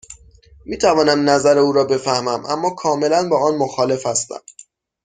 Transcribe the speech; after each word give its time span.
می 0.65 0.77
توانم 0.77 1.29
نظر 1.29 1.57
او 1.57 1.71
را 1.73 1.83
بفهمم، 1.83 2.45
اما 2.45 2.69
کاملا 2.69 3.29
با 3.29 3.43
آن 3.47 3.55
مخالف 3.57 4.05
هستم. 4.05 4.41